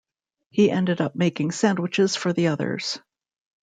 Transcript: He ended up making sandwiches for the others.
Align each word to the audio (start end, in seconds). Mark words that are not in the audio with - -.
He 0.49 0.71
ended 0.71 0.99
up 0.99 1.13
making 1.15 1.51
sandwiches 1.51 2.15
for 2.15 2.33
the 2.33 2.47
others. 2.47 2.99